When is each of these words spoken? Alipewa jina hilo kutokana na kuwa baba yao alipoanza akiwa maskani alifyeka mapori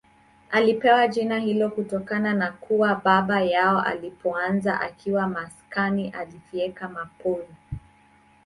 Alipewa 0.51 1.07
jina 1.07 1.39
hilo 1.39 1.69
kutokana 1.69 2.33
na 2.33 2.51
kuwa 2.51 2.95
baba 2.95 3.41
yao 3.41 3.81
alipoanza 3.81 4.81
akiwa 4.81 5.27
maskani 5.27 6.09
alifyeka 6.09 6.89
mapori 6.89 7.47